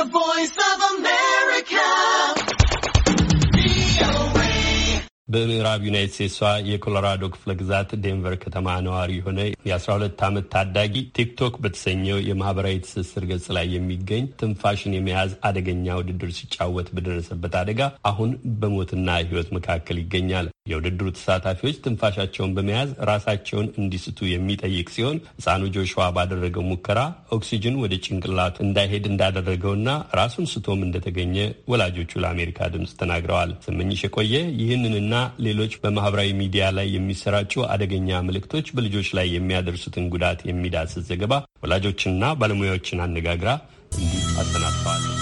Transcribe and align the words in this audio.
The 0.00 0.06
Voice 0.10 0.56
of 0.64 0.78
America. 0.90 1.86
በምዕራብ 5.32 5.80
ዩናይትድ 5.86 6.12
ስቴትሷ 6.14 6.38
የኮሎራዶ 6.68 7.22
ክፍለ 7.34 7.50
ግዛት 7.60 7.90
ዴንቨር 8.04 8.34
ከተማ 8.44 8.68
ነዋሪ 8.86 9.10
የሆነ 9.18 9.40
የ12 9.68 10.22
ዓመት 10.28 10.46
ታዳጊ 10.54 10.94
ቲክቶክ 11.16 11.54
በተሰኘው 11.64 12.18
የማህበራዊ 12.28 12.76
ትስስር 12.86 13.24
ገጽ 13.30 13.46
ላይ 13.56 13.66
የሚገኝ 13.74 14.24
ትንፋሽን 14.40 14.96
የመያዝ 14.96 15.34
አደገኛ 15.48 15.98
ውድድር 15.98 16.32
ሲጫወት 16.38 16.88
በደረሰበት 16.96 17.54
አደጋ 17.60 17.80
አሁን 18.10 18.32
በሞትና 18.62 19.08
ሕይወት 19.22 19.50
መካከል 19.58 19.98
ይገኛል። 20.02 20.48
የውድድሩ 20.70 21.06
ተሳታፊዎች 21.16 21.76
ትንፋሻቸውን 21.84 22.54
በመያዝ 22.56 22.90
ራሳቸውን 23.10 23.68
እንዲስቱ 23.80 24.18
የሚጠይቅ 24.30 24.86
ሲሆን 24.94 25.18
ሕፃኑ 25.34 25.62
ጆሹዋ 25.76 26.06
ባደረገው 26.16 26.64
ሙከራ 26.70 27.00
ኦክሲጅን 27.36 27.78
ወደ 27.82 27.94
ጭንቅላቱ 28.04 28.56
እንዳይሄድ 28.66 29.06
እንዳደረገውና 29.10 29.88
ራሱን 30.20 30.48
ስቶም 30.52 30.82
እንደተገኘ 30.86 31.36
ወላጆቹ 31.72 32.12
ለአሜሪካ 32.24 32.68
ድምፅ 32.74 32.92
ተናግረዋል። 33.00 33.52
ስመኝሽ 33.66 34.02
የቆየ 34.06 34.34
ይህንንና 34.60 35.14
ሌሎች 35.46 35.74
በማህበራዊ 35.82 36.30
ሚዲያ 36.40 36.66
ላይ 36.78 36.88
የሚሰራጩ 36.96 37.54
አደገኛ 37.72 38.20
ምልክቶች 38.28 38.68
በልጆች 38.76 39.10
ላይ 39.18 39.28
የሚያደርሱትን 39.36 40.06
ጉዳት 40.14 40.40
የሚዳስስ 40.50 41.08
ዘገባ 41.10 41.32
ወላጆችንና 41.64 42.24
ባለሙያዎችን 42.40 43.04
አነጋግራ 43.06 43.50
እንዲህ 43.96 44.24
አሰናድተዋል። 44.40 45.19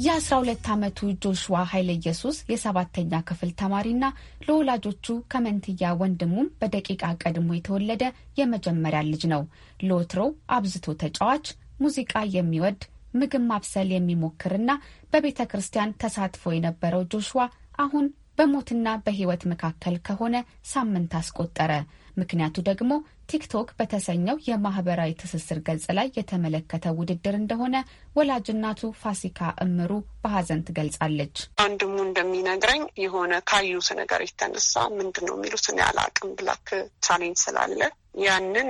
የ12 0.00 0.68
ዓመቱ 0.72 0.98
ጆሹዋ 1.22 1.56
ኃይለ 1.70 1.88
ኢየሱስ 1.96 2.36
የሰባተኛ 2.50 3.12
ክፍል 3.28 3.50
ተማሪና 3.60 4.04
ለወላጆቹ 4.46 5.06
ከመንትያ 5.32 5.90
ወንድሙም 6.00 6.46
በደቂቃ 6.60 7.02
ቀድሞ 7.22 7.48
የተወለደ 7.56 8.04
የመጀመሪያ 8.40 9.00
ልጅ 9.08 9.24
ነው። 9.32 9.42
ለወትሮ 9.82 10.22
አብዝቶ 10.56 10.94
ተጫዋች፣ 11.02 11.46
ሙዚቃ 11.80 12.14
የሚወድ 12.36 12.80
ምግብ 13.14 13.44
ማብሰል 13.50 13.90
የሚሞክርና 13.92 14.70
በቤተ 15.12 15.48
ክርስቲያን 15.52 15.96
ተሳትፎ 16.02 16.52
የነበረው 16.54 17.04
ጆሹዋ 17.12 17.44
አሁን 17.84 18.06
በሞትና 18.38 18.88
በሕይወት 19.04 19.42
መካከል 19.52 19.96
ከሆነ 20.06 20.36
ሳምንት 20.70 21.14
አስቆጠረ። 21.18 21.72
ምክንያቱ 22.16 22.56
ደግሞ 22.68 22.92
ቲክቶክ 23.30 23.68
በተሰኘው 23.78 24.36
የማህበራዊ 24.46 25.10
ትስስር 25.20 25.58
ገጽ 25.66 25.84
ላይ 25.98 26.08
የተመለከተ 26.16 26.94
ውድድር 26.98 27.34
እንደሆነ 27.40 27.76
ወላጅ 28.16 28.53
እናቱ 28.53 28.90
ፋሲካ 29.02 29.40
እምሩ 29.64 29.92
በሀዘን 30.22 30.64
ትገልጻለች። 30.68 31.36
ወንድሙ 31.62 31.94
እንደሚነግረኝ 32.06 32.84
የሆነ 33.04 33.32
ካዩት 33.50 33.90
ነገር 34.00 34.22
የተነሳ 34.26 34.74
ምንድን 34.98 35.26
ነው 35.28 35.36
የሚሉት 35.38 35.66
እኔ 35.72 35.80
አላቅም 35.88 36.34
black 36.38 36.68
challenge 37.06 37.40
ስላለ 37.44 37.80
ያንን 38.14 38.68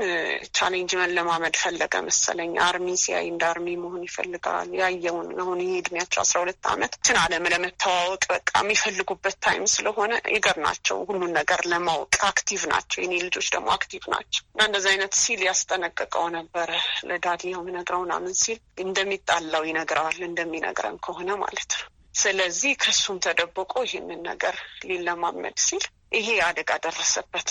challenge 0.57 0.93
መለማመድ 1.01 1.55
ፈለገ 1.61 1.95
መሰለኝ። 2.07 2.51
army 2.65 2.87
ሲያይ 3.03 3.27
እንደ 3.29 3.43
army 3.51 3.67
መሆን 3.83 4.03
ይፈልጋል። 4.07 4.69
ያየውን 4.81 5.29
አሁን 5.43 5.61
ይህ 5.65 5.73
እድሜያቸው 5.79 6.21
አስራ 6.23 6.37
ሁለት 6.43 6.67
ዓመት 6.73 6.93
ትን 7.07 7.19
አለም 7.23 7.47
ለመተዋወቅ 7.53 8.23
በቃ 8.33 8.51
የሚፈልጉበት 8.61 9.37
time 9.47 9.65
ስለሆነ 9.75 10.13
eager 10.35 10.59
ናቸው 10.67 10.99
ሁሉን 11.09 11.33
ነገር 11.39 11.63
ለማወቅ 11.73 12.15
active 12.29 12.63
ናቸው። 12.73 12.99
የኔ 13.05 13.15
ልጆች 13.27 13.49
ደግሞ 13.55 13.71
active 13.77 14.05
ናቸው 14.15 14.43
እና 14.51 14.67
እንደዚህ 14.69 14.91
አይነት 14.93 15.15
ሲል 15.23 15.43
ያስጠነቀቀው 15.49 16.27
ነበረ 16.37 16.71
ለ 17.11 17.20
daddy 17.20 17.45
ነው 17.55 17.63
የምነግረው 17.63 18.03
ምናምን 18.05 18.35
ሲል 18.43 18.59
እንደሚጣላው 18.85 19.65
ይነግረዋል 19.71 20.21
እንደሚነግረን 20.29 20.99
ከሆነ 21.07 21.31
ማለት 21.43 21.73
ነው። 21.77 21.89
ስለዚህ 22.15 22.73
ከሱም 22.83 23.19
ተደብቆ 23.25 23.73
ይህንን 23.87 24.21
ነገር 24.31 24.55
ሊለማመድ 24.89 25.59
ሲል 25.67 25.85
ይሄ 26.13 26.29
አደጋ 26.45 26.71
ደረሰበት። 26.85 27.49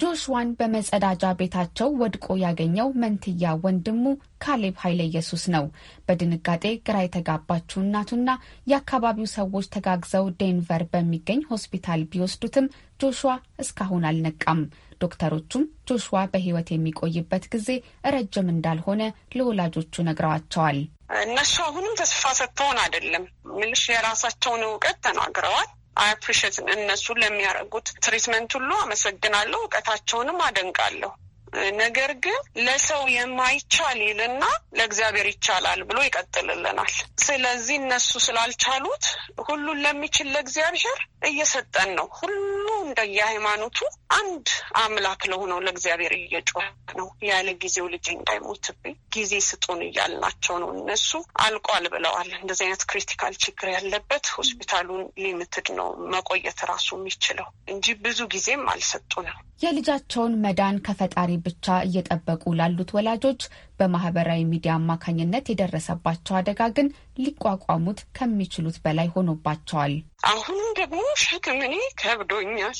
ጆሽዋን 0.00 0.48
በመጸዳጃ 0.58 1.24
ቤታቸው 1.40 1.88
ወድቆ 2.00 2.26
ያገኘው 2.42 2.88
መንትያ 3.02 3.52
ወንድሙ 3.62 4.04
ካሌብ 4.44 4.74
ኃይለ 4.82 5.00
ኢየሱስ 5.08 5.44
ነው። 5.54 5.64
በድንጋጤ 6.06 6.64
ግራ 6.86 6.96
የተጋባችው 7.02 7.80
እናቱና 7.84 8.30
የአካባቢው 8.70 9.28
ሰዎች 9.36 9.68
ተጋግዘው 9.76 10.26
ዴንቨር 10.40 10.84
በሚገኝ 10.92 11.42
ሆስፒታል 11.50 12.02
ቢወስዱትም 12.12 12.68
ጆሹዋ 13.00 13.34
እስካሁን 13.60 14.06
አልነቃም። 14.10 14.62
ዶክተሮቹም 15.00 15.62
ጆሹዋ 15.90 16.22
በሕይወት 16.32 16.70
የሚቆይበት 16.72 17.44
ጊዜ 17.52 17.68
ረጅም 18.14 18.48
እንዳልሆነ 18.52 19.02
ለወላጆቹ 19.36 20.02
ነግረዋቸዋል። 20.08 20.80
እነሱ 21.22 21.54
አሁንም 21.64 21.94
ተስፋ 22.00 22.22
ሰጥተውን 22.38 22.78
አይደለም 22.82 23.24
ምልሽ 23.54 23.84
የራሳቸውን 23.90 24.64
እውቀት 24.68 24.98
ተናግረዋል። 25.06 25.68
appreciate 25.96 26.56
እነሱ 26.74 27.06
ለሚያደርጉት 27.20 27.88
treatment 28.04 28.52
ሁሉ 28.58 28.70
አመሰግናለሁ። 28.82 29.58
እውቀታቸውንም 29.62 30.38
አደንቃለሁ። 30.46 31.10
ነገር 31.78 32.10
ግን 32.24 32.36
ለሰው 32.66 33.02
የማይቻል 33.12 33.98
ይልና 34.06 34.42
ለእግዚአብሔር 34.78 35.26
ይቻላል 35.30 35.80
ብሎ 35.88 35.98
ይቀጥልልናል። 36.04 36.92
ስለዚህ 37.24 37.76
እነሱ 37.80 38.10
ስላልቻሉት 38.26 39.06
ሁሉን 39.46 39.80
ለሚችል 39.84 40.28
ለእግዚአብሔር 40.34 41.00
እየሰጠን 41.24 41.90
ነው። 41.98 42.06
ሁሉ 42.18 42.59
እንደየሃይማኖቱ 42.90 43.78
አንድ 44.16 44.46
አምላክ 44.82 45.20
ለሆነው 45.30 45.58
ለእግዚአብሔር 45.64 46.12
እየጮህን 46.16 46.66
ነው። 46.98 47.08
ያለ 47.28 47.48
ጊዜው 47.62 47.86
ልጅ 47.92 48.06
እንዳይሞትብኝ 48.14 48.94
ጊዜ 49.16 49.32
ስጡን 49.48 49.80
እያልናቸው 49.86 50.56
ነው። 50.62 50.70
እነሱ 50.76 51.10
አልቋል 51.44 51.84
ብለዋል። 51.94 52.30
እንደዚህ 52.40 52.64
አይነት 52.66 52.82
critical 52.90 53.34
ችግር 53.44 53.68
ያለበት 53.76 54.26
ሆስፒታሉን 54.36 55.04
limited 55.22 55.68
ነው 55.78 55.88
መቆየት 56.14 56.60
ራሱ 56.70 56.88
የሚችለው 56.98 57.48
እንጂ 57.70 57.96
ብዙ 58.04 58.28
ጊዜም 58.34 58.64
አልሰጡንም። 58.74 59.38
የልጃቸውን 59.62 60.34
መዳን 60.42 60.76
ከፈጣሪ 60.84 61.30
ብቻ 61.46 61.66
እየጠበቁ 61.86 62.52
ላሉት 62.58 62.90
ወላጆች 62.96 63.40
በማህበራዊ 63.78 64.40
ሚዲያ 64.50 64.72
አማካኝነት 64.78 65.50
የደረሰባቸው 65.50 66.34
አደጋ 66.38 66.68
ግን 66.76 66.88
ሊቋቋሙት 67.20 68.00
ከሚችሉት 68.16 68.78
በላይ 68.84 69.08
ሆኖባቸዋል። 69.14 69.94
አሁንም 70.30 70.70
ደግሞ 70.80 71.02
ሸክም 71.22 71.60
እኔ 71.66 71.74
ከብዶኛል። 72.00 72.79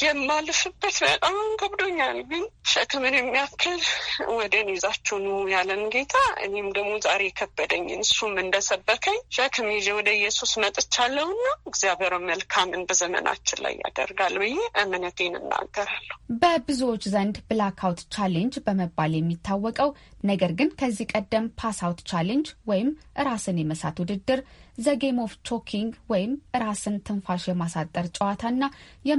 የማልፍበት 0.00 0.96
በጣም 1.04 1.36
ከብዶኛል። 1.60 2.18
ግን 2.30 2.42
ሸክምን 2.72 3.14
የሚያክል 3.16 3.80
ወደን 4.36 4.68
ይዛችሁ 4.74 5.16
ኑ 5.24 5.36
ያለን 5.52 5.82
ጌታ 5.94 6.14
እኔም 6.46 6.68
ደግሞ 6.76 6.92
ዛሬ 7.06 7.22
ከበደኝን 7.38 8.02
እሱም 8.06 8.34
እንደሰበከኝ 8.42 9.18
ሸክም 9.36 9.68
ይዤ 9.74 9.88
ወደ 9.98 10.08
ኢየሱስ 10.18 10.52
መጥቻለሁና 10.64 11.42
እግዚአብሔር 11.70 12.14
መልካምን 12.28 12.84
በዘመናችን 12.88 13.62
ላይ 13.66 13.74
ያደርጋል 13.84 14.36
ብዬ 14.42 14.54
እምነቴን 14.82 15.36
እናገራለሁ። 15.40 16.16
በብዙዎች 16.42 17.04
ዘንድ 17.14 17.36
blackout 17.48 18.02
challenge 18.16 18.54
በመባል 18.66 19.12
የሚታወቀው 19.16 19.90
ነገር 20.26 20.52
ግን 20.58 20.70
ከዚህ 20.78 21.06
ቀደም 21.14 21.44
pass 21.58 21.78
out 21.86 22.00
challenge 22.10 22.48
ወይም 22.70 22.88
ራስን 23.26 23.58
የመሳት 23.60 23.96
ውድድር 24.02 24.40
the 24.78 24.95
game 24.95 25.18
of 25.22 25.32
choking 25.48 25.92
ወይም 26.10 26.32
ራስን 26.62 26.96
ትንፋሽ 27.06 27.44
የማሳጠር 27.48 28.06
ጨዋታና 28.16 28.64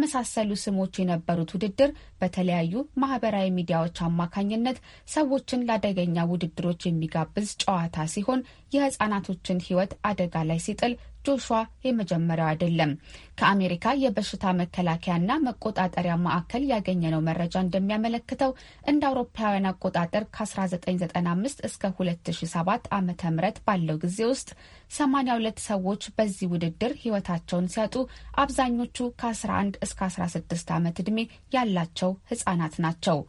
የመሳሰሉ 0.08 0.52
ስሞች 0.62 0.94
የነበሩት 1.00 1.50
ውድድር 1.56 1.90
በተለያዩ 2.22 2.74
ማህበራዊ 3.02 3.48
ሚዲያዎች 3.58 3.98
አማካኝነት 4.06 4.78
ሰዎችን 5.14 5.66
ለአደገኛ 5.68 6.24
ውድድሮች 6.30 6.82
የሚጋብዝ 6.88 7.50
ጨዋታ 7.64 8.06
ሲሆን 8.14 8.46
የህጻናቶችን 8.76 9.62
ሕይወት 9.66 9.92
አደጋ 10.10 10.44
ላይ 10.50 10.60
ሲጥል 10.66 10.94
ጆሹዋ 11.28 11.58
የመጀመሪያው 11.86 12.50
አይደለም። 12.50 12.92
ከአሜሪካ 13.40 13.86
የበሽታ 14.02 14.54
መከላከያና 14.60 15.32
መቆጣጠሪያ 15.48 16.14
ማዕከል 16.24 16.64
ያገኘነው 16.72 17.22
መረጃ 17.28 17.56
እንደሚያመለክተው 17.66 18.52
እንደ 18.92 19.04
አውሮፓውያን 19.10 19.70
አቆጣጠር 19.72 20.24
ከ1995 20.36 21.66
እስከ 21.70 21.84
2007 21.98 22.90
ዓ 22.92 23.02
ም 23.04 23.12
ባለው 23.68 23.98
ጊዜ 24.04 24.20
ውስጥ 24.32 24.50
82 24.92 25.62
ሰዎች 25.70 26.04
በዚህ 26.18 26.48
ውድድር 26.52 26.94
ህይወታቸውን 27.02 27.70
ሲያጡ 27.74 27.96
አብዛኞቹ 28.42 28.98
ከ11 29.22 29.80
እስከ 29.88 30.02
16 30.12 30.74
ዓመት 30.78 30.98
ዕድሜ 31.04 31.20
ያላቸው 31.56 32.12
ህጻናት 32.32 32.76
ናቸው። 32.86 33.20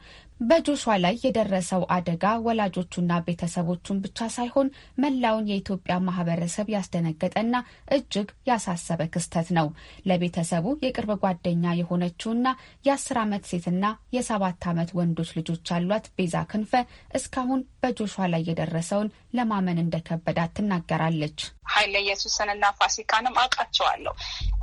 በጆሹዋ 0.40 0.94
ላይ 1.02 1.14
የደረሰው 1.22 1.82
አደጋ 1.94 2.24
ወላጆቹና 2.44 3.12
ቤተሰቦቹን 3.26 4.00
ብቻ 4.04 4.28
ሳይሆን 4.34 4.68
መላውን 5.02 5.48
የኢትዮጵያ 5.50 5.94
ማህበረሰብ 6.06 6.66
ያስደነገጠና 6.74 7.54
እጅግ 7.96 8.28
ያሳሰበ 8.50 9.08
ክስተት 9.14 9.48
ነው። 9.58 9.68
ለቤተሰቡ 10.08 10.66
የቅርብ 10.84 11.12
ጓደኛ 11.24 11.74
የሆነችውና 11.78 12.46
የአስር 12.86 13.18
ዓመት 13.24 13.44
ሴትና 13.50 13.84
የሰባት 14.16 14.66
ዓመት 14.70 14.92
ወንዶች 14.98 15.32
ልጆች 15.38 15.72
ያሏት 15.74 16.06
ቤዛ 16.18 16.44
ክንፈ 16.52 16.72
እስካሁን 17.18 17.62
በጆሹዋ 17.82 18.26
ላይ 18.32 18.44
የደረሰውን 18.48 19.10
ለማመን 19.38 19.82
እንደከበዳት 19.84 20.54
ትናገራለች። 20.58 21.40
ኃይለ 21.72 21.94
ኢየሱስንና 22.04 22.64
ፋሲካንም 22.78 23.36
አውቃቸዋለሁ። 23.42 24.14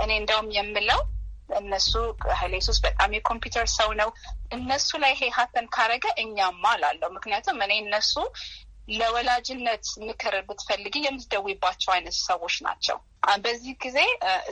እኔ 0.03 0.11
እንደውም 0.21 0.49
የምለው 0.55 1.01
እነሱ 1.49 1.91
ኃይለ 2.35 2.53
ኢየሱስ 2.55 2.77
በጣም 2.85 3.15
የኮምፒውተር 3.15 3.67
ሰው 3.75 3.89
ነው። 3.99 4.09
እነሱ 4.51 4.89
ላይ 5.03 5.11
ይሄ 5.15 5.29
ሀተን 5.37 5.67
ካረገ 5.75 6.05
እኛማ 6.23 6.63
አላለው። 6.73 7.09
ምክንያቱም 7.15 7.59
እኔ 7.65 7.73
እነሱ 7.83 8.13
ለወላጅነት 8.93 9.85
ምክር 10.07 10.35
ብትፈልጊ 10.47 10.95
የምትደውይባቸው 11.03 11.91
አይነት 11.93 12.17
ሰዎች 12.21 12.55
ናቸው። 12.65 12.97
በዚህ 13.43 13.73
ጊዜ 13.83 13.99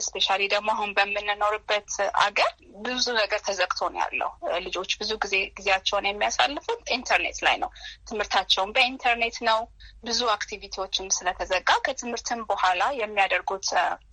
እስፔሻሊ 0.00 0.42
ደግሞ 0.52 0.68
አሁን 0.72 0.90
በምንኖርበት 0.96 1.90
አገር 2.22 2.50
ብዙ 2.86 3.04
ነገር 3.18 3.40
ተዘግቶ 3.46 3.80
ነው 3.92 4.00
ያለው። 4.02 4.30
ልጆች 4.64 4.90
ብዙ 5.00 5.10
ጊዜ 5.24 5.34
ጊዜያቸውን 5.58 6.08
የሚያሳልፉት 6.08 6.82
ኢንተርኔት 6.96 7.38
ላይ 7.46 7.56
ነው። 7.62 7.70
ትምህርታቸውን 8.08 8.72
በኢንተርኔት 8.76 9.36
ነው። 9.48 9.60
ብዙ 10.04 10.20
activity 10.34 10.79
ዎችም 10.79 11.12
ስለተዘጋ 11.16 11.70
ከትምህርትም 11.86 12.40
በኋላ 12.50 12.82
የሚያደርጉት 13.00 13.68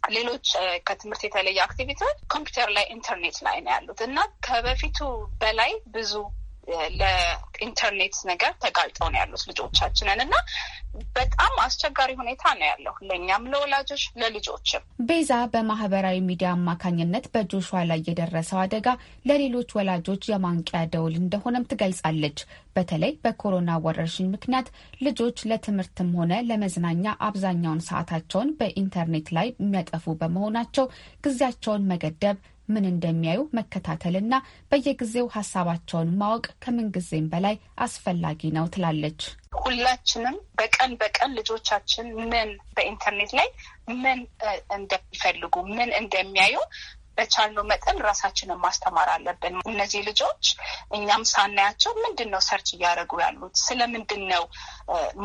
ሌሎች 0.09 0.47
ከትምህርት 0.87 1.23
የተለየ 1.25 1.59
activity 1.65 2.01
ዎች 2.01 2.19
ኮምፒውተር 2.33 2.69
ላይ 2.77 2.85
ኢንተርኔት 2.95 3.39
ላይ 3.47 3.57
ነው 3.65 3.73
ያሉት 3.75 4.01
እና 4.07 4.17
ከበፊቱ 4.47 4.99
በላይ 5.41 5.73
ብዙ 5.89 6.13
ለኢንተርኔት 6.99 8.15
ነገር 8.29 8.53
ተጋልጠው 8.63 9.07
ነው 9.11 9.19
ያሉት 9.21 9.43
ልጆቻችንን 9.49 10.21
እና 10.25 10.35
በጣም 11.15 11.53
አስቸጋሪ 11.63 12.11
ሁኔታ 12.19 12.43
ነው 12.57 12.65
ያለው 12.69 12.95
ለእኛም፣ 13.09 13.43
ለወላጆች፣ 13.51 14.03
ለልጆችም። 14.21 14.83
ቤዛ 15.09 15.31
በማህበራዊ 15.53 16.17
ሚዲያ 16.27 16.49
አማካኝነት 16.55 17.25
በጆሹዋ 17.33 17.81
ላይ 17.91 17.99
የደረሰው 18.07 18.59
አደጋ 18.63 18.87
ለሌሎች 19.29 19.69
ወላጆች 19.77 20.23
የማንቂያ 20.31 20.81
ደውል 20.93 21.15
እንደሆነም 21.21 21.67
ትገልጻለች። 21.71 22.39
በተለይ 22.75 23.13
በኮሮና 23.23 23.71
ወረርሽኝ 23.85 24.27
ምክንያት 24.33 24.67
ልጆች 25.01 25.39
ለትምህርትም 25.51 26.11
ሆነ 26.19 26.33
ለመዝናኛ 26.49 27.15
አብዛኛውን 27.27 27.85
ሰዓታቸውን 27.89 28.55
በኢንተርኔት 28.59 29.29
ላይ 29.37 29.49
የሚያጠፉ 29.55 30.15
በመሆናቸው 30.21 30.87
ጊዜያቸውን 31.25 31.87
መገደብ 31.91 32.37
ምን 32.71 32.85
እንደሚያዩ 32.91 33.39
መከታተልና 33.57 34.33
በየጊዜው 34.71 35.27
ሀሳባቸውን 35.35 36.09
ማወቅ 36.21 36.45
ከምንጊዜም 36.63 37.27
በላይ 37.33 37.55
አስፈላጊ 37.85 38.51
ነው 38.57 38.65
ትላለች። 38.75 39.21
ሁላችንም 39.61 40.37
በቀን 40.59 40.91
በቀን 41.01 41.35
ልጆቻችን 41.37 42.07
ምን 42.25 42.49
በኢንተርኔት 42.75 43.31
ላይ 43.39 43.49
ምን 43.99 44.19
እንደሚፈልጉ 44.77 45.55
ምን 45.71 45.89
እንደሚያዩ 46.01 46.55
በቻልነው 47.17 47.63
መጠን 47.71 47.97
ራሳችንን 48.05 48.61
ማስተማር 48.63 49.09
አለብን። 49.13 49.55
እነዚህ 49.71 50.01
ልጆች 50.07 50.43
እኛም 50.97 51.23
ሳናያቸው 51.31 51.91
ምንድን 52.03 52.29
ነው 52.33 52.41
search 52.47 52.69
እያደረጉ 52.75 53.19
ያሉት 53.23 53.55
ስለምንድን 53.63 54.23
ነው 54.31 54.43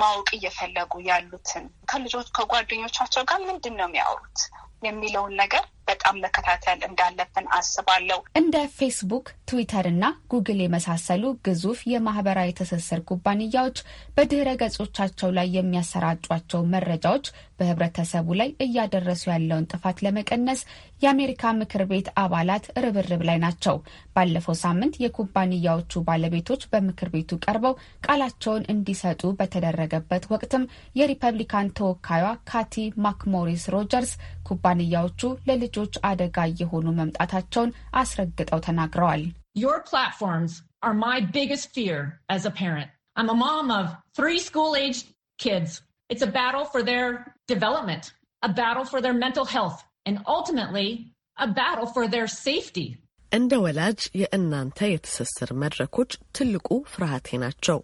ማወቅ 0.00 0.28
እየፈለጉ 0.38 0.92
ያሉትን 1.08 1.64
ከልጆች 1.92 2.28
ከጓደኞቻቸው 2.38 3.24
ጋር 3.30 3.40
ምንድን 3.50 3.76
ነው 3.80 3.88
የሚያወሩት 3.88 4.40
የሚለውን 4.82 5.34
ነገር 5.42 5.64
በጣም 5.96 6.18
መከታተል 6.24 6.80
እንዳለብን 6.86 7.46
አስባለሁ። 7.56 8.18
እንደ 8.40 8.56
ፌስቡክ፣ 8.76 9.26
ትዊተር 9.48 9.86
እና 9.90 10.04
ጉግል 10.32 10.58
የመሳሰሉ 10.62 11.24
ግዙፍ 11.46 11.78
የማህበራዊ 11.92 12.50
ትስስር 12.58 13.00
ኩባንያዎች 13.08 13.78
በድህረ 14.16 14.48
ገጾቻቸው 14.62 15.30
ላይ 15.38 15.48
የሚያሰራጯቸው 15.56 16.62
መረጃዎች 16.74 17.26
በህብረተሰቡ 17.58 18.28
ላይ 18.40 18.50
እያደረሱ 18.66 19.22
ያለውን 19.32 19.68
ጥፋት 19.72 20.00
ለመቀነስ 20.06 20.60
የአሜሪካ 21.02 21.52
ምክር 21.60 21.84
ቤት 21.90 22.08
አባላት 22.22 22.66
ርብርብ 22.84 23.22
ላይ 23.28 23.38
ናቸው። 23.44 23.78
ባለፈው 24.16 24.56
ሳምንት 24.64 24.96
የኩባንያዎቹ 25.04 26.02
ባለቤቶች 26.08 26.64
በምክር 26.72 27.10
ቤቱ 27.14 27.40
ቀርበው 27.46 27.76
ቃላቸውን 28.06 28.66
እንዲሰጡ 28.74 29.22
በተደረገበት 29.40 30.26
ወቅትም 30.34 30.68
የሪፐብሊካን 31.00 31.72
ተወካዩዋ 31.78 32.32
ካቲ 32.50 32.74
ማክሞሪስ 33.06 33.64
ሮጀርስ 33.76 34.14
ኩባንያዎቹ 34.48 35.20
ለልጅ 35.48 35.64
ልጆች 35.68 35.96
አደጋ 36.08 36.36
እየሆኑ 36.50 36.86
መምጣታቸውን 36.98 37.70
አስረግጠው 38.00 38.60
ተናግረዋል። 38.66 39.22
Your 39.56 39.76
platforms 39.82 40.52
are 40.82 40.96
my 41.02 41.16
biggest 41.30 41.66
fear 41.76 41.98
as 42.28 42.42
a 42.44 42.52
parent. 42.54 42.88
I'm 43.16 43.30
a 43.30 43.38
mom 43.38 43.66
of 43.70 43.86
three 44.16 44.40
school-aged 44.40 45.06
kids. 45.38 45.70
It's 46.10 46.22
a 46.22 46.32
battle 46.32 46.64
for 46.66 46.80
their 46.82 47.06
development, 47.48 48.12
a 48.42 48.48
battle 48.50 48.84
for 48.84 49.00
their 49.00 49.14
mental 49.16 49.44
health, 49.46 49.78
and 50.04 50.18
ultimately 50.28 50.88
a 51.36 51.46
battle 51.48 51.86
for 51.86 52.06
their 52.06 52.26
safety. 52.38 52.88
እንደ 53.32 53.52
ወላጅ 53.62 54.00
የእናንተ 54.20 54.78
የትስስር 54.88 55.50
መድረኮች 55.62 56.12
ትልቁ 56.32 56.68
ፍርሃቴ 56.92 57.38
ናቸው። 57.42 57.78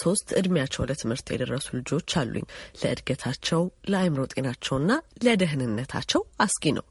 ሶስት 0.00 0.28
እድሜያቸው 0.38 0.86
ለትምህርት 0.88 1.26
የደረሱ 1.32 1.68
ልጆች 1.78 2.16
አሉኝ። 2.20 2.44
ለእድገታቸው፣ 2.82 3.62
ለአእምሮ 3.90 4.22
ጤናቸውና 4.34 4.90
ለደህንነታቸው 5.24 6.24
አስጊ 6.46 6.74
ነው። 6.78 6.86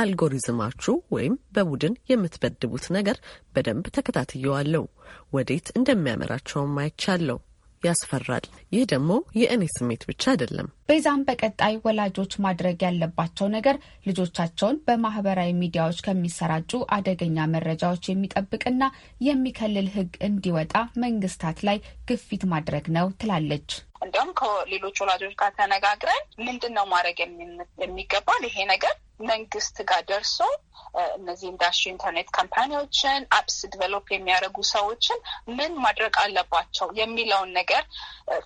አልጎሪዝማችሁ 0.00 0.94
ወይም 1.16 1.34
በቡድን 1.52 1.98
የምትበድቡት 2.12 2.86
ነገር 2.90 3.18
በደንብ 3.56 3.86
ተከታትየዋለሁ። 3.98 4.84
ወዴት 5.32 5.68
እንደሚያመራቸውም 5.76 6.78
አይቻለሁ። 6.84 7.38
ያስፈራል። 7.84 8.44
ይህ 8.74 8.84
ደግሞ 8.92 9.10
የእኔ 9.38 9.64
ስሜት 9.74 10.02
ብቻ 10.08 10.22
አይደለም። 10.32 10.68
ቤዛም 10.88 11.20
በቀጣይ 11.28 11.74
ወላጆች 11.84 12.32
ማድረግ 12.44 12.78
ያለባቸው 12.86 13.46
ነገር 13.54 13.76
ልጆቻቸውን 14.06 14.80
በማህበራዊ 14.86 15.50
ሚዲያዎች 15.60 16.00
ከሚሰራጩ 16.06 16.82
አደገኛ 16.96 17.46
መረጃዎች 17.54 18.10
የሚጠብቅና 18.10 18.82
የሚከልል 19.28 19.88
ሕግ 19.96 20.12
እንዲወጣ 20.28 20.74
መንግስታት 21.04 21.60
ላይ 21.68 21.78
ግፊት 22.10 22.44
ማድረግ 22.52 22.86
ነው 22.96 23.08
ትላለች። 23.20 23.70
እንዲሁም 24.04 24.30
ከሌሎች 24.38 24.96
ወላጆች 25.02 25.34
ጋር 25.40 25.50
ተነጋግረን 25.58 26.22
ምንድን 26.46 26.72
ነው 26.76 26.86
ማድረግ 26.92 27.18
የሚገባል 27.82 28.42
ይሄ 28.48 28.56
ነገር 28.72 28.94
መንግስት 29.28 29.76
ጋር 29.90 30.02
ደርሶ 30.10 30.38
እነዚህ 31.16 31.46
ኢንዱስትሪ 31.50 31.62
ኢንተርኔት 31.92 32.28
company 32.36 32.82
ዎችን 32.82 33.22
apps 33.36 33.56
develop 33.72 34.06
የሚያደርጉ 34.12 34.56
ሰዎችን 34.72 35.18
ምን 35.58 35.72
ማድረግ 35.84 36.14
አለባቸው 36.22 36.88
የሚለውን 36.98 37.50
ነገር 37.58 37.82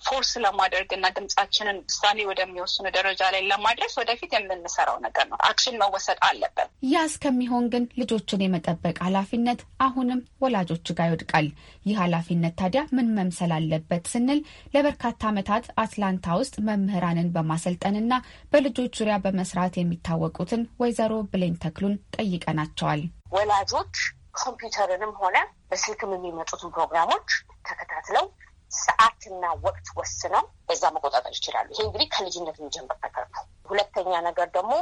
force 0.07 0.31
ለማድረግ 0.45 0.89
እና 0.97 1.05
ድምጻችንን 1.17 1.77
ውሳኔ 1.87 2.19
ወደሚወስኑ 2.29 2.85
ደረጃ 2.97 3.21
ላይ 3.33 3.41
ለማድረስ 3.51 3.93
ወደፊት 4.01 4.31
የምንሰራው 4.37 4.97
ነገር 5.05 5.25
ነው። 5.31 5.37
action 5.49 5.79
መወሰድ 5.81 6.19
አለበት። 6.29 6.69
ያ 6.87 7.03
እስከሚሆን 7.09 7.65
ግን 7.73 7.83
ልጆችን 8.01 8.43
የመጠበቅ 8.45 8.95
ኃላፊነት 9.07 9.59
አሁንም 9.87 10.21
ወላጆች 10.43 10.87
ጋር 10.97 11.09
ይወድቃል። 11.09 11.49
ይህ 11.87 11.97
ኃላፊነት 12.03 12.55
ታዲያ 12.61 12.83
ምን 12.97 13.13
መምሰል 13.17 13.51
አለበት 13.57 14.05
ስንል 14.13 14.39
ለበርካታ 14.75 15.21
ዓመታት 15.31 15.65
አትላንታ 15.83 16.37
ውስጥ 16.41 16.55
መምህራንን 16.69 17.31
በማሰልጠንና 17.35 18.13
በልጆች 18.53 18.93
ዙሪያ 18.99 19.17
በመስራት 19.23 19.73
የሚታወቁትን 19.77 20.63
ወይዘሮ 20.79 21.13
ብሌን 21.31 21.55
ተክሉን 21.63 21.95
ጠይቀናቸዋል። 22.15 23.01
ወላጆች 23.31 23.95
ኮምፒውተርንም 24.41 25.13
ሆነ 25.21 25.37
በስልክም 25.69 26.11
የሚመጡትን 26.15 26.73
ፕሮግራሞች 26.75 27.29
ተከታትለው 27.67 28.25
ሰዓትና 28.71 29.45
ወቅት 29.65 29.87
ወስነው 29.97 30.43
በዛ 30.67 30.83
መቆጣጠር 30.95 31.33
ይችላሉ። 31.35 31.67
ይሄ 31.73 31.81
እንግዲህ 31.85 32.07
ከልጅነት 32.15 32.55
የሚጀምር 32.59 32.97
ነገር 33.05 33.25
ነው። 33.35 33.43
ሁለተኛ 33.69 34.11
ነገር 34.27 34.47
ደግሞ 34.57 34.73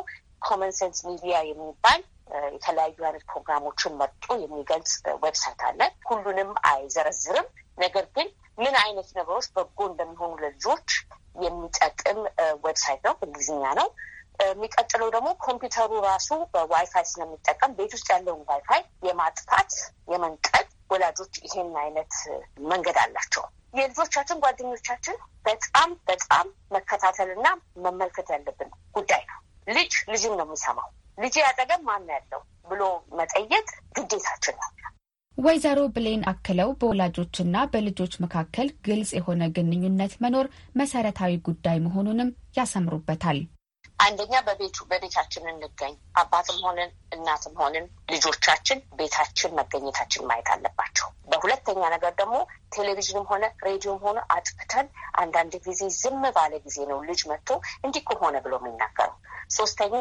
Common 0.41 0.71
Sense 0.79 0.99
Media 1.09 1.35
የሚባል 1.49 2.01
የተለያዩ 2.55 2.97
አይነት 3.07 3.23
ፕሮግራሞችን 3.31 3.97
መርጦ 3.99 4.25
የሚገልጽ 4.43 4.93
website 5.23 5.61
አለ። 5.67 5.79
ሁሉንም 6.09 6.49
አይዘረዝርም። 6.69 7.47
ነገር 7.77 8.05
ግን 8.15 8.27
ምን 8.57 8.75
አይነት 8.83 9.09
ነገሮች 9.17 9.47
በጎ 9.55 9.79
እንደሚሆኑ 9.89 10.33
ለልጆች 10.43 10.89
የሚጠቅም 11.45 12.19
website 12.65 13.01
ነው። 13.07 13.15
እንግሊዝኛ 13.25 13.63
ነው። 13.79 13.87
የሚቀጥለው 14.41 15.09
ደግሞ 15.15 15.29
ኮምፒውተሩ 15.45 15.91
ራሱ 16.07 16.29
በዋይፋይ 16.53 17.05
ስለሚጠቀም 17.05 17.75
ቤት 17.77 17.93
ውስጥ 17.97 18.07
ያለውን 18.13 18.41
ዋይፋይ 18.49 18.81
የማጥፋት 19.07 19.71
የመንቀል 20.13 20.65
ወላጆች 20.91 21.33
ይሄን 21.45 21.71
አይነት 21.83 22.13
መንገድ 22.65 22.97
አላቸው። 23.03 23.45
የልጆቻችን 23.77 24.41
ጓደኞቻችን 24.43 25.17
በጣም 25.45 25.89
በጣም 26.09 26.45
መከታተልና 26.71 27.47
መመልከት 27.85 28.27
ያለብን 28.35 28.69
ጉዳይ 28.95 29.23
ነው። 29.31 29.39
ልጅ 29.67 29.93
ልጅን 30.13 30.35
ነው 30.39 30.45
የሚሰማው። 30.47 30.89
ልጅ 31.17 31.35
ያጠገብ 31.41 31.81
ማን 31.83 32.07
ያለው 32.13 32.41
ብሎ 32.69 32.83
መጠየቅ 33.19 33.67
ግዴታችን 33.97 34.57
ነው። 34.57 34.69
ወይዘሮ 35.37 35.79
ብሌን 35.95 36.21
አክለው 36.31 36.69
በወላጆችና 36.79 37.55
በልጆች 37.71 38.13
መካከል 38.23 38.67
ግልጽ 38.85 39.09
የሆነ 39.17 39.43
ግንኙነት 39.57 40.13
መኖር 40.23 40.47
መሰረታዊ 40.75 41.33
ጉዳይ 41.47 41.77
መሆኑንም 41.79 42.29
ያሰምሩበታል። 42.57 43.39
አንደኛ 43.99 44.33
በቤቱ 44.47 44.77
በቤታችን 44.89 45.45
እንገኝ። 45.51 45.93
አባትም 46.21 46.57
ሆንን 46.65 46.89
እናትም 47.15 47.53
ሆንን 47.61 47.85
ልጆቻችን 48.11 48.79
ቤታችን 48.99 49.55
መገኘታችን 49.59 50.27
ማየት 50.29 50.49
አለባቸው። 50.55 51.07
በሁለተኛ 51.31 51.81
ነገር 51.95 52.13
ደግሞ 52.19 52.35
ቴሌቪዥንም 52.75 53.25
ሆነ 53.31 53.45
ሬዲዮም 53.67 53.99
ሆነ 54.05 54.19
አጥፍተን 54.35 54.87
አንዳንድ 55.21 55.55
ጊዜ 55.67 55.81
ዝም 55.99 56.23
ባለ 56.37 56.53
ጊዜ 56.65 56.77
ነው 56.91 56.99
ልጅ 57.09 57.21
መጥቶ 57.31 57.49
እንዲህ 57.85 58.03
ከሆነ 58.09 58.35
ብሎ 58.45 58.53
የሚናገረው። 58.61 59.15
ሶስተኛ 59.57 59.95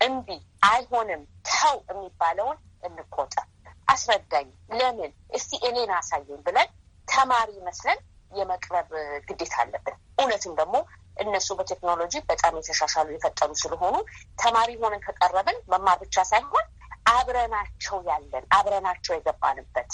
እምቢ፣ 0.00 0.28
አይሆንም፣ 0.68 1.22
ተው 1.50 1.76
የሚባለውን 1.90 2.58
እንቆጠር። 2.88 3.46
አስረዳኝ፣ 3.88 4.48
ለምን 4.78 5.12
እስቲ 5.36 5.52
እኔን 5.68 5.92
አሳየኝ 5.96 6.40
ብለን 6.46 6.68
ተማሪ 7.08 7.50
መስለን 7.66 7.98
የመቅረብ 8.32 8.90
ግዴታ 9.28 9.54
አለብን። 9.62 9.96
እውነትም 10.20 10.52
ደግሞ 10.58 10.76
እነሱ 11.20 11.48
በቴክኖሎጂ 11.58 12.14
በጣም 12.30 12.58
የተሻሻሉ 12.58 13.08
የፈጠሩ 13.14 13.50
ስለሆኑ 13.62 13.96
ተማሪ 14.42 14.70
ሆነን 14.82 15.04
ከቀረብን 15.06 15.58
መማር 15.72 15.98
ብቻ 16.04 16.24
ሳይሆን 16.30 16.66
አብረናቸው 17.10 17.96
ያለን 18.08 18.44
አብረናቸው 18.56 19.12
የገባንበት 19.16 19.92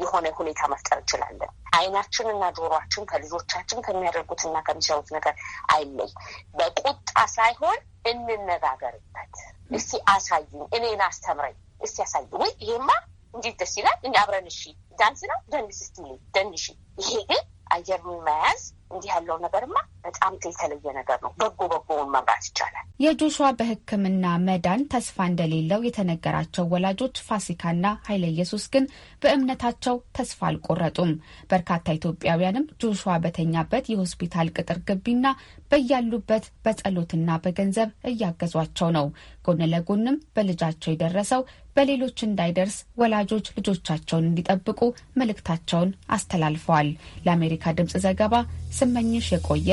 የሆነ 0.00 0.26
ሁኔታ 0.38 0.60
መፍጠር 0.72 0.98
እንችላለን። 1.00 1.50
አይናችን 1.78 2.26
እና 2.32 2.44
ጆሮችን 2.56 3.06
ከልጆቻችን 3.10 3.84
ከሚያደርጉትና 3.86 4.56
ከሚሰሩት 4.66 5.08
ነገር 5.16 5.34
አይለይ። 5.74 6.10
በቁጣ 6.58 7.08
ሳይሆን 7.34 7.78
እንነጋገርበት። 8.10 9.34
እስቲ 9.70 10.00
አሳይኝ፣ 10.12 10.60
እኔን 10.76 11.02
አስተምረኝ፣ 11.06 11.56
እስቲ 11.80 11.96
አሳይ 12.06 12.24
ወይ 12.40 12.52
ይሄማ 12.64 12.90
እንዴት 13.34 13.56
ደስ 13.60 13.72
ይላል! 13.78 13.98
አብረን 14.22 14.46
እሺ፣ 14.52 14.60
ዳንስ 14.98 15.20
ነው 15.30 15.38
ደንስ 15.52 15.78
ስቲ 15.84 15.98
ደንሽ። 16.34 16.64
ይሄ 17.00 17.12
ግን 17.30 17.42
አየሩን 17.74 18.18
መያዝ 18.26 18.62
እንዲህ 18.90 19.10
ያለው 19.12 19.36
ነገርማ 19.44 19.76
በጣም 20.04 20.32
የተለየ 20.44 20.92
ነገር 20.96 21.18
ነው። 21.24 21.30
በጎ 21.40 21.60
በጎውን 21.72 22.08
መምራት 22.14 22.44
ይቻላል። 22.48 22.84
የጆሹዋ 23.04 23.48
በሕክምና 23.58 24.24
መዳን 24.46 24.82
ተስፋ 24.92 25.26
እንደሌለው 25.30 25.80
የተነገራቸው 25.86 26.64
ወላጆች 26.72 27.16
ፋሲካና 27.28 27.86
ኃይለ 28.06 28.24
ኢየሱስ 28.32 28.64
ግን 28.74 28.84
በእምነታቸው 29.22 29.96
ተስፋ 30.16 30.40
አልቆረጡም። 30.50 31.12
በርካታ 31.50 31.86
ኢትዮጵያውያንም 31.98 32.68
ጆሹዋ 32.82 33.16
በተኛበት 33.24 33.90
የሆስፒታል 33.92 34.50
ቅጥር 34.56 34.80
ግቢና 34.90 35.26
በያሉበት 35.72 36.44
በጸሎትና 36.64 37.30
በገንዘብ 37.44 37.90
እያገዟቸው 38.10 38.90
ነው። 38.96 39.06
ጎን 39.46 39.62
ለጎንም 39.72 40.16
በልጃቸው 40.34 40.90
የደረሰው 40.92 41.42
በሌሎች 41.80 42.18
እንዳይደርስ 42.24 42.74
ወላጆች 43.00 43.46
ልጆቻቸውን 43.56 44.26
እንዲጠብቁ 44.26 44.80
መልእክታቸውን 45.20 45.94
አስተላልፈዋል። 46.10 46.88
ለአሜሪካ 47.26 47.72
ድምፅ 47.78 47.94
ዘገባ 48.04 48.34
ስመኝሽ 48.78 49.28
የቆየ 49.34 49.70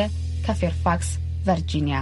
ከፌርፋክስ 0.47 1.09
ቨርጂኒያ 1.45 1.99